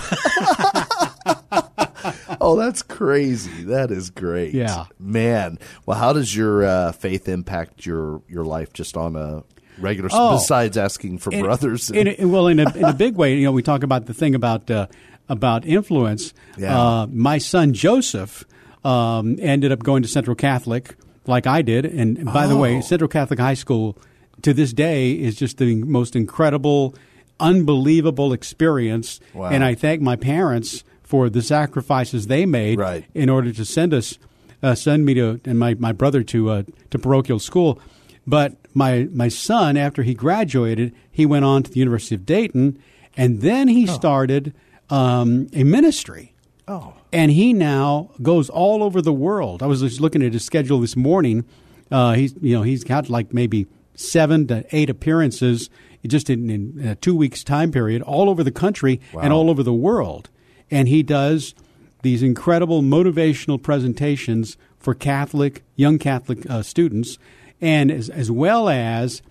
[2.40, 3.64] Oh, that's crazy.
[3.64, 4.55] That is great.
[4.55, 4.87] Yeah.
[4.98, 5.59] Man.
[5.87, 9.42] Well, how does your uh, faith impact your your life just on a
[9.79, 10.33] regular Oh.
[10.38, 11.90] besides asking for In- brothers?
[11.90, 14.35] In, well, in a, in a big way, you know, we talk about the thing
[14.35, 14.87] about uh,
[15.29, 16.33] about influence.
[16.57, 16.79] Yeah.
[16.81, 18.44] Uh, my son Joseph
[18.85, 20.94] um, ended up going to Central Catholic,
[21.27, 21.85] like I did.
[21.85, 22.81] And, and by the way, Oh.
[22.81, 23.98] Central Catholic High School
[24.42, 26.94] to this day is just the most incredible,
[27.40, 29.20] unbelievable experience.
[29.35, 29.48] Wow.
[29.51, 33.04] And I thank my parents for the sacrifices they made Right.
[33.14, 34.18] in order to send us,
[34.62, 37.80] uh, send me to and my, my brother to uh, to parochial school.
[38.26, 42.78] But my my son, after he graduated, he went on to the University of Dayton,
[43.16, 44.52] and then he started
[44.90, 46.34] um, a ministry.
[46.68, 46.92] oh.
[47.10, 49.62] And he now goes all over the world.
[49.62, 51.46] I was just looking at his schedule this morning.
[51.90, 55.70] Uh, he's you know he's got like maybe seven to eight appearances
[56.06, 59.62] just in, in a two weeks time period all over the country and all over
[59.62, 60.28] the world.
[60.70, 61.54] And he does
[62.02, 67.18] these incredible motivational presentations for Catholic young Catholic uh, students,
[67.61, 69.22] and as, as well as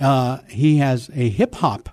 [0.00, 1.88] uh, he has a hip hop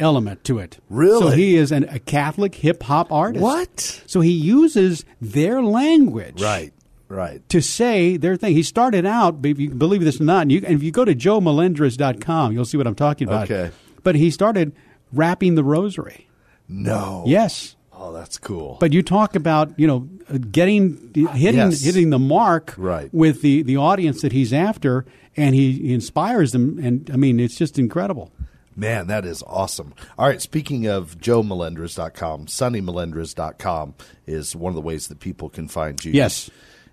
[0.00, 0.78] element to it.
[0.88, 1.20] Really?
[1.20, 3.42] So he is an, a Catholic hip hop artist.
[3.42, 4.02] What?
[4.06, 6.72] So he uses their language Right.
[7.08, 7.46] Right.
[7.48, 8.52] to say their thing.
[8.54, 11.06] He started out, if you believe this or not, and, you, and if you go
[11.06, 13.50] to joemelendrez.com, you'll see what I'm talking about.
[13.50, 13.70] Okay.
[14.02, 14.72] But he started
[15.12, 16.27] rapping the rosary.
[16.68, 17.24] No.
[17.26, 17.76] Yes.
[17.92, 18.76] Oh, that's cool.
[18.78, 21.82] But you talk about you know uh, getting hitting Yes.
[21.82, 23.12] hitting the mark Right.
[23.12, 25.04] with the, the audience that he's after,
[25.36, 26.78] and he, he inspires them.
[26.78, 28.30] And I mean, it's just incredible.
[28.76, 29.92] Man, that is awesome.
[30.16, 33.94] All right, speaking of joemelendrez.com, sonnymelendrez.com
[34.26, 36.12] is one of the ways that people can find you.
[36.12, 36.48] Yes.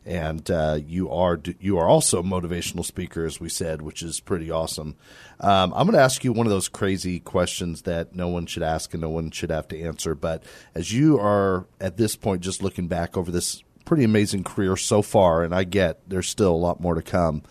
[0.06, 4.20] And uh, you are you are also a motivational speaker, as we said, which is
[4.20, 4.96] pretty awesome.
[5.40, 8.62] Um, I'm going to ask you one of those crazy questions that no one should
[8.62, 10.14] ask and no one should have to answer.
[10.14, 10.44] But
[10.76, 15.02] as you are at this point, just looking back over this pretty amazing career so
[15.02, 17.42] far, and I get there's still a lot more to come.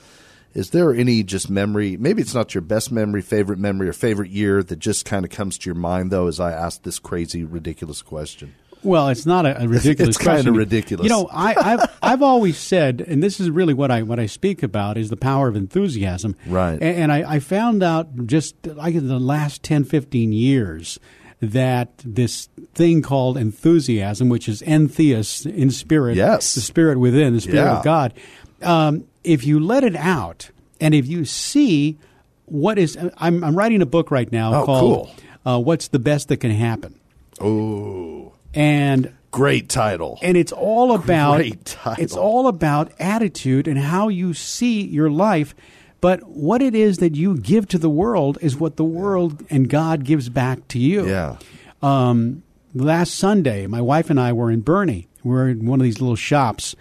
[0.53, 1.97] Is there any just memory?
[1.97, 5.33] Maybe it's not your best memory, favorite memory, or favorite year that just kind of
[5.33, 8.55] comes to your mind, though, as I ask this crazy, ridiculous question.
[8.85, 10.11] Well, it's not a, a ridiculous.
[10.11, 10.55] It's kinda question.
[10.55, 11.05] ridiculous.
[11.05, 14.27] You know, I, I've I've always said, and this is really what I what I
[14.27, 16.37] speak about is the power of enthusiasm.
[16.47, 16.75] Right.
[16.75, 21.01] And, and I, I found out just like in the last 10, 15 years
[21.41, 26.55] that this thing called enthusiasm, which is entheos in spirit, Yes.
[26.55, 27.79] the spirit within, the spirit Yeah.
[27.79, 28.15] of God.
[28.63, 31.99] Um, if you let it out, and if you see
[32.47, 35.55] what is, I'm I'm writing a book right now Oh, called cool.
[35.57, 36.95] uh, "What's the Best That Can Happen,"
[37.41, 40.19] Oh, and great title.
[40.23, 42.03] and it's all about Great title.
[42.03, 45.55] it's all about attitude and how you see your life
[46.01, 49.69] but what it is that you give to the world is what the world and
[49.69, 51.37] god gives back to you Yeah.
[51.83, 55.85] um, last sunday my wife and i were in Boerne we were in one of
[55.85, 56.77] these little shops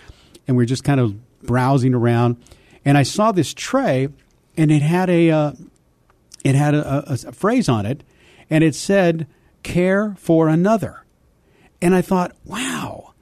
[0.48, 2.38] and we are just kind of browsing around
[2.86, 4.10] and i saw this tray
[4.56, 5.52] and it had a uh,
[6.44, 8.04] it had a, a, a phrase on it
[8.50, 9.26] and it said
[9.64, 11.03] care for another
[11.84, 13.13] and I thought, wow,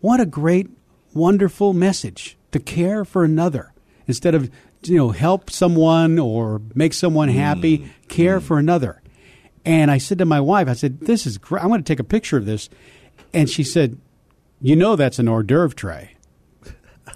[0.00, 0.68] what a great,
[1.14, 3.72] wonderful message to care for another
[4.06, 4.50] instead of,
[4.82, 8.42] you know, help someone or make someone happy, mm, care mm.
[8.42, 9.00] for another.
[9.64, 11.62] And I said to my wife, I said, this is great.
[11.62, 12.68] I'm going to take a picture of this.
[13.32, 13.98] And she said,
[14.60, 16.16] you know, that's an hors d'oeuvre tray.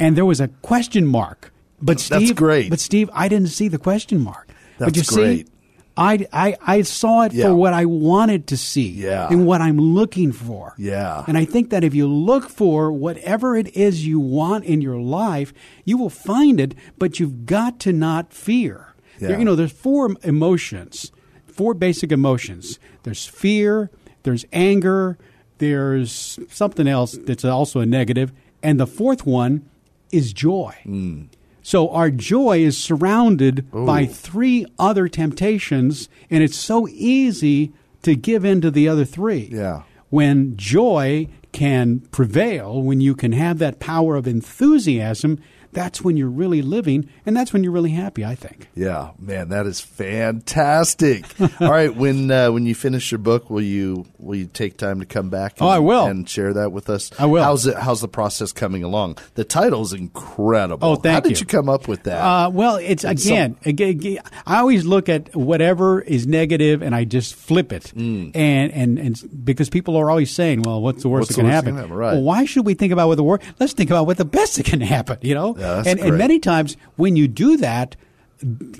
[0.00, 1.52] And there was a question mark.
[1.82, 2.70] But Steve, That's great.
[2.70, 4.48] But Steve, I didn't see the question mark.
[4.78, 5.46] but That's you great.
[5.46, 5.52] see,
[5.96, 7.44] I, I, I saw it Yeah.
[7.46, 9.28] for what I wanted to see Yeah.
[9.30, 10.74] and what I'm looking for.
[10.76, 11.22] Yeah.
[11.28, 14.98] And I think that if you look for whatever it is you want in your
[14.98, 15.52] life,
[15.84, 18.94] you will find it, but you've got to not fear.
[19.20, 19.38] There- Yeah.
[19.38, 21.12] you know, there's four emotions,
[21.46, 22.80] four basic emotions.
[23.04, 23.90] There's fear,
[24.24, 25.16] there's anger,
[25.58, 29.62] there's something else that's also a negative, and the fourth one
[30.10, 30.74] is joy.
[30.84, 31.26] Mm.
[31.64, 37.72] So our joy is surrounded by three other temptations, and it's so easy
[38.02, 39.48] to give in to the other three.
[39.50, 39.84] Yeah.
[40.10, 45.40] When joy can prevail, when you can have that power of enthusiasm,
[45.74, 48.24] that's when you're really living, and that's when you're really happy.
[48.24, 48.68] I think.
[48.74, 51.24] Yeah, man, that is fantastic.
[51.60, 55.00] All right, when uh, when you finish your book, will you will you take time
[55.00, 55.58] to come back?
[55.60, 56.06] And, Oh, I will.
[56.06, 57.10] and share that with us.
[57.18, 57.42] I will.
[57.42, 57.76] How's it?
[57.76, 59.18] How's the process coming along?
[59.34, 60.86] The title is incredible.
[60.88, 61.46] Oh, thank How did you.
[61.46, 62.18] come up with that?
[62.22, 67.04] Uh, well, it's again, again, again, I always look at whatever is negative and I
[67.04, 68.32] just flip it, Mm.
[68.34, 71.44] and, and and because people are always saying, "Well, what's the worst What's that can
[71.46, 71.92] worst happen?" happen?
[71.92, 72.12] Right.
[72.14, 73.44] Well, why should we think about what the worst?
[73.60, 75.18] Let's think about what the best that can happen.
[75.22, 77.96] You know, Yeah, and, and many times when you do that.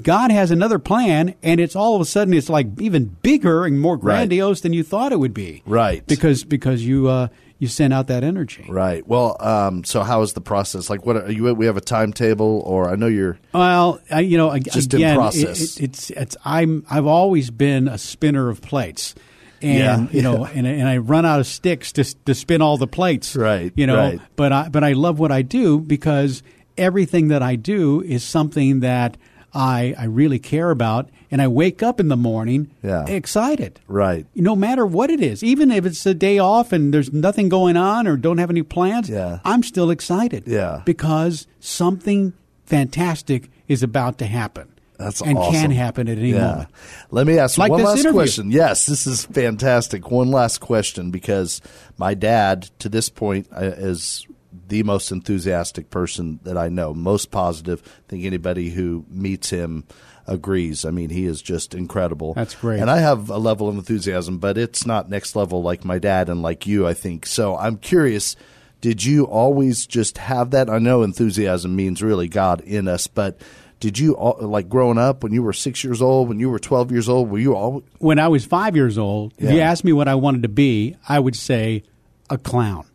[0.03, 3.81] God has another plan, and it's all of a sudden it's like even bigger and
[3.81, 4.03] more Right.
[4.17, 5.63] grandiose than you thought it would be.
[5.65, 6.07] Right.
[6.07, 8.67] Because because you uh, you send out that energy.
[8.69, 9.07] right.
[9.09, 10.91] Well, um, so how is the process?
[10.91, 11.55] Like, what are you?
[11.55, 13.39] We have a timetable, or I know you're.
[13.55, 15.77] Well, I, you know, Just in again, process.
[15.77, 19.15] It, it, it's it's I'm I've always been a spinner of plates,
[19.63, 22.77] and Yeah, you know, and and I run out of sticks to to spin all
[22.77, 24.21] the plates, Right, You know, right.
[24.37, 26.43] but I but I love what I do because
[26.77, 29.17] everything that I do is something that
[29.55, 33.07] I I really care about, and I wake up in the morning Yeah.
[33.07, 34.27] excited, Right.
[34.35, 37.77] no matter what it is, even if it's a day off and there's nothing going
[37.77, 39.39] on or don't have any plans, Yeah.
[39.45, 40.43] I'm still excited.
[40.47, 40.83] Yeah.
[40.85, 42.33] Because something
[42.67, 44.69] fantastic is about to happen.
[44.99, 45.53] That's and awesome.
[45.55, 46.49] can happen at any Yeah.
[46.51, 46.69] moment.
[47.11, 48.13] Let me ask Like one last interview.
[48.19, 48.51] question.
[48.51, 50.11] Yes, this is fantastic.
[50.11, 51.61] One last question because
[51.99, 54.27] my dad, to this point, uh, is
[54.75, 57.81] the most enthusiastic person that I know, most positive.
[57.85, 59.85] I think anybody who meets him
[60.27, 60.85] agrees.
[60.85, 62.35] I mean, he is just incredible.
[62.35, 62.81] That's great.
[62.81, 66.29] And I have a level of enthusiasm, but it's not next level like my dad
[66.29, 67.25] and like you, I think.
[67.27, 68.35] So I'm curious.
[68.81, 70.69] Did you always just have that?
[70.69, 73.41] I know enthusiasm means really God in us, but
[73.79, 76.91] did you like growing up when you were six years old, when you were twelve
[76.91, 77.31] years old?
[77.31, 80.17] Were you all When I was five years old, if you asked me what I
[80.17, 81.85] wanted to be, I would say
[82.29, 82.87] a clown.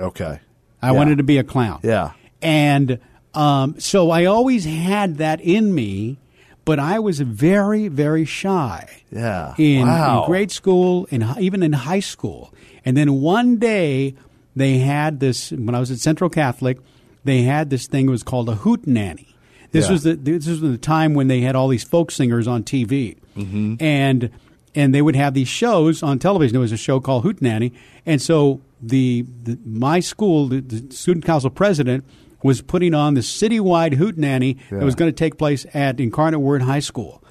[0.00, 0.40] okay?
[0.82, 0.92] I Yeah.
[0.92, 1.80] wanted to be a clown.
[1.82, 2.12] Yeah.
[2.42, 2.98] And
[3.34, 6.18] um, so I always had that in me,
[6.64, 8.88] but I was very, very shy.
[9.12, 9.54] Yeah.
[9.58, 10.22] In, Wow.
[10.22, 12.52] in grade school and even in high school.
[12.84, 14.14] And then one day
[14.56, 16.78] they had this, when I was at Central Catholic,
[17.24, 19.26] they had this thing, it was called a hootenanny.
[19.70, 19.92] This Yeah.
[19.92, 23.16] was the this was the time when they had all these folk singers on TV,
[23.36, 23.74] mm-hmm.
[23.80, 24.30] and
[24.74, 26.52] and they would have these shows on television.
[26.54, 27.72] There was a show called Hootenanny,
[28.06, 32.04] and so the, the my school, the, the student council president,
[32.42, 34.78] was putting on the citywide Hootenanny Yeah.
[34.78, 37.22] that was going to take place at Incarnate Word High School.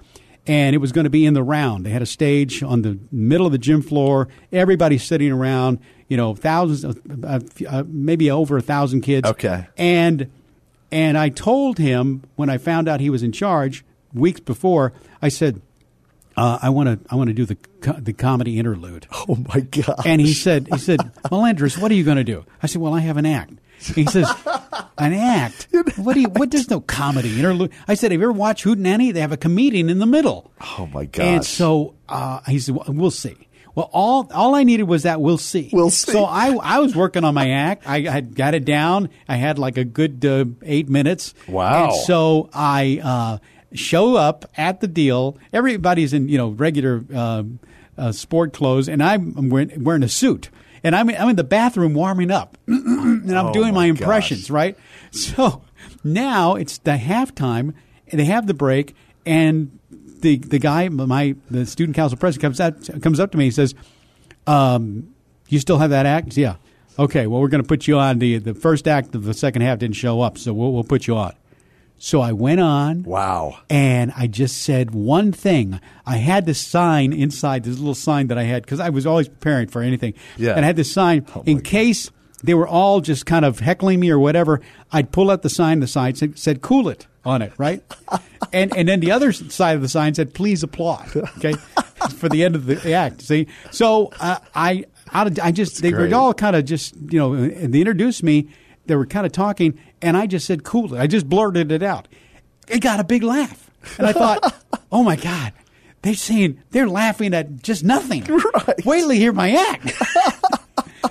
[0.46, 1.86] And it was going to be in the round.
[1.86, 4.30] They had a stage on the middle of the gym floor.
[4.52, 5.80] Everybody sitting around.
[6.08, 9.28] You know, thousands, of, uh, uh, maybe over a thousand kids.
[9.30, 9.68] Okay.
[9.78, 10.32] And
[10.90, 13.84] and I told him when I found out he was in charge
[14.14, 14.94] weeks before.
[15.22, 15.62] I said,
[16.38, 19.60] uh, "I want to I want to do the co- the comedy interlude." Oh my
[19.62, 20.06] god!
[20.06, 22.46] And he said, he said, Melendrez, what are you going to do?
[22.64, 23.54] I said, well, I have an act.
[23.80, 24.32] He says,
[24.98, 25.68] an act?
[25.98, 27.72] What do you, what does no comedy interlude?
[27.88, 29.14] I said, have you ever watched Hootenanny?
[29.14, 30.52] They have a comedian in the middle.
[30.62, 31.24] Oh, my god!
[31.26, 33.36] And so uh, he said, well, we'll see.
[33.76, 35.70] Well, all all I needed was that we'll see.
[35.72, 36.12] We'll see.
[36.12, 37.88] So I I was working on my act.
[37.88, 39.10] I had got it down.
[39.28, 41.36] I had like a good uh, eight minutes.
[41.48, 41.86] Wow.
[41.86, 43.38] And so I uh,
[43.74, 45.38] show up at the deal.
[45.54, 47.44] Everybody's in you know regular uh,
[47.98, 50.50] uh, sport clothes, and I'm, wearing, wearing a suit.
[50.84, 54.44] And I'm I'm in the bathroom warming up, and I'm Oh, doing my my impressions.
[54.44, 54.50] gosh.
[54.52, 54.78] Right.
[55.12, 55.64] So
[56.04, 57.74] now it's the halftime.
[58.10, 59.78] and They have the break, and
[60.22, 63.46] the the guy, my the student council president, comes out comes up to me.
[63.46, 63.74] and says,
[64.46, 65.14] um,
[65.50, 66.38] "You still have that act?
[66.38, 66.56] Yeah.
[67.00, 67.28] Okay.
[67.28, 68.20] Well, we're going to put you on.
[68.20, 71.08] the The first act of the second half didn't show up, so we'll, we'll put
[71.08, 71.34] you on."
[71.98, 73.04] So I went on.
[73.04, 73.60] Wow.
[73.70, 75.80] And I just said one thing.
[76.06, 79.28] I had this sign inside, this little sign that I had, because I was always
[79.28, 80.14] preparing for anything.
[80.38, 80.52] Yeah.
[80.52, 82.12] And I had this sign Oh, in case
[82.44, 84.62] they were all just kind of heckling me or whatever.
[84.92, 87.82] I'd pull out the sign, the sign said, said cool it on it, right?
[88.54, 91.54] and and then the other side of the sign said, please applaud, okay,
[92.16, 93.22] for the end of the act.
[93.22, 93.48] See?
[93.72, 96.12] So uh, I, I, I just, they great.
[96.12, 98.50] were all kind of just, you know, and they introduced me.
[98.86, 101.00] They were kind of talking, and I just said, cool it.
[101.00, 102.08] I just blurted it out
[102.68, 103.70] it got a big laugh.
[103.98, 104.56] And I thought,
[104.92, 105.54] oh my God,
[106.02, 108.26] they're saying they're laughing at just nothing.
[108.68, 108.86] Right.
[108.86, 109.94] Wait till you hear my act.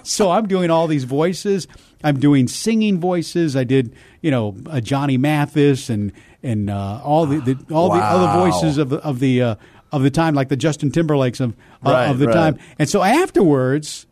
[0.07, 1.67] so I'm doing all these voices.
[2.05, 3.57] I'm doing singing voices.
[3.57, 6.13] I did, you know, uh, Johnny Mathis and
[6.43, 9.55] and uh, all the, the all the other voices of the of the uh,
[9.91, 11.53] of the time, like the Justin Timberlakes of
[11.85, 12.35] uh, Right, of the right.
[12.35, 12.59] time.
[12.79, 14.06] And so afterwards,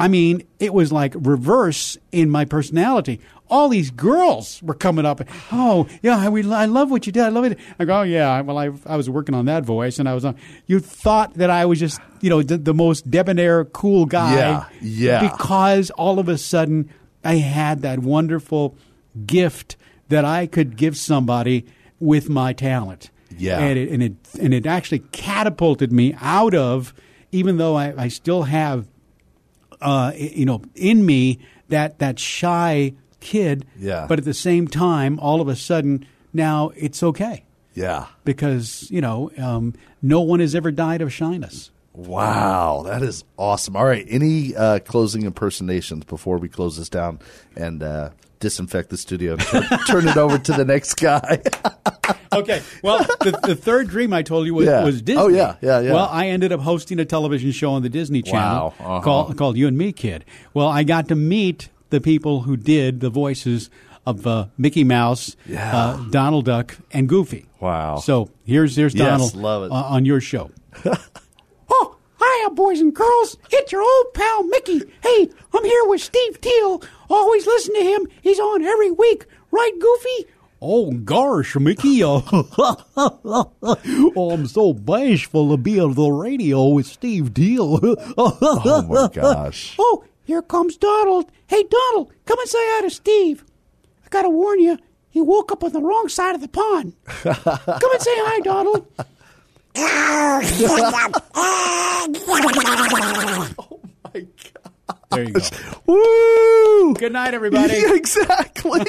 [0.00, 3.20] I mean, it was like reverse in my personality.
[3.50, 5.22] All these girls were coming up.
[5.50, 7.22] Oh, yeah, I, we, I love what you did.
[7.22, 7.58] I love it.
[7.78, 8.40] I go, oh, yeah.
[8.42, 10.36] Well, I, I was working on that voice, and I was on.
[10.66, 14.34] You thought that I was just, you know, the, the most debonair, cool guy.
[14.34, 15.30] Yeah, yeah.
[15.30, 16.90] Because all of a sudden,
[17.24, 18.76] I had that wonderful
[19.26, 19.76] gift
[20.10, 21.66] that I could give somebody
[21.98, 23.10] with my talent.
[23.36, 23.58] Yeah.
[23.60, 26.92] and it and it and it actually catapulted me out of,
[27.30, 28.86] even though I, I still have
[29.80, 33.64] uh, you know, in me that that shy kid.
[33.78, 34.06] Yeah.
[34.08, 38.06] But at the same time, all of a sudden, now it's okay Yeah.
[38.24, 41.70] because you know um, no one has ever died of shyness.
[41.98, 43.74] Wow, that is awesome.
[43.74, 47.18] All right, any uh, closing impersonations before we close this down
[47.56, 51.42] and uh, disinfect the studio and turn, turn it over to the next guy?
[52.32, 52.62] Okay.
[52.84, 54.84] Well, the, the third dream I told you was, Yeah.
[54.84, 55.20] was Disney.
[55.20, 55.92] Oh, yeah, yeah, yeah.
[55.92, 59.00] Well, I ended up hosting a television show on the Disney Channel Wow, uh-huh.
[59.02, 60.24] called called You and Me Kid.
[60.54, 63.70] Well, I got to meet the people who did the voices
[64.06, 65.76] of uh, Mickey Mouse, Yeah.
[65.76, 67.46] uh, Donald Duck, and Goofy.
[67.58, 67.96] Wow.
[67.96, 69.72] So here's here's Yes, Donald it.
[69.72, 70.52] uh, on your show.
[72.28, 73.36] Hiya, boys and girls.
[73.50, 74.82] It's your old pal Mickey.
[75.02, 76.82] Hey, I'm here with Steve Teal.
[77.08, 78.06] Always listen to him.
[78.22, 79.24] He's on every week.
[79.50, 80.30] Right, Goofy?
[80.60, 82.02] Oh gosh, Mickey!
[82.02, 82.20] Uh,
[82.96, 87.78] oh, I'm so bashful to be on the radio with Steve Deal.
[88.18, 89.76] oh my gosh.
[89.78, 91.30] Oh, here comes Donald.
[91.46, 93.44] Hey, Donald, come and say hi to Steve.
[94.04, 96.94] I gotta warn you, he woke up on the wrong side of the pond.
[97.06, 97.36] come
[97.92, 98.86] and say hi, Donald.
[103.58, 104.57] oh my god
[105.10, 105.40] there you go.
[105.86, 106.94] Woo!
[106.94, 107.74] Good night, everybody.
[107.74, 108.80] Yeah, exactly.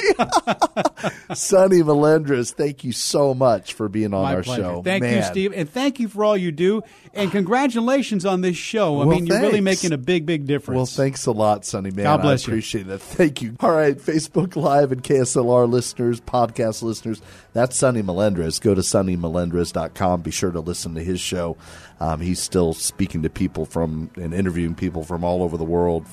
[1.34, 4.62] Sonny Melendrez, thank you so much for being on My our pleasure.
[4.62, 4.82] show.
[4.82, 6.82] Thank you, Steve, and thank you for all you do.
[7.14, 9.00] And congratulations on this show.
[9.00, 10.76] I Well, mean, you're really making a big, big difference.
[10.76, 12.04] Well, thanks a lot, Sonny man.
[12.04, 12.52] God bless I you.
[12.54, 13.00] appreciate that.
[13.00, 13.56] Thank you.
[13.60, 17.20] All right, Facebook Live and KSLR listeners, podcast listeners,
[17.52, 18.58] that's Sonny Melendrez.
[18.58, 20.22] Go to sonnymelendrez.com.
[20.22, 21.56] Be sure to listen to his show.
[22.00, 26.06] Um, he's still speaking to people from and interviewing people from all over the world.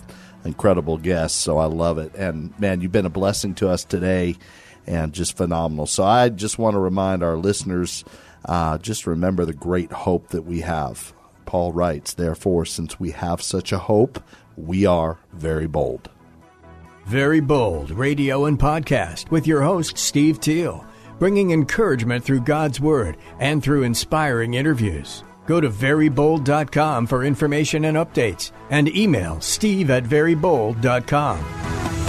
[0.43, 2.13] Incredible guests, so I love it.
[2.15, 4.35] And man, you've been a blessing to us today
[4.85, 5.85] and just phenomenal.
[5.85, 8.03] So I just want to remind our listeners
[8.45, 11.13] uh, just remember the great hope that we have.
[11.45, 14.21] Paul writes, Therefore, since we have such a hope,
[14.55, 16.09] we are very bold.
[17.05, 20.85] Very Bold Radio and Podcast with your host, Steve Teal,
[21.19, 25.23] bringing encouragement through God's Word and through inspiring interviews.
[25.47, 32.06] Go to verybold.com for information and updates and email steve at verybold.com.